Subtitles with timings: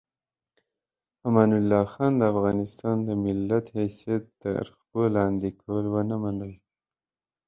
[1.27, 6.53] امان الله خان د افغانستان د ملت حیثیت تر پښو لاندې کول ونه منل.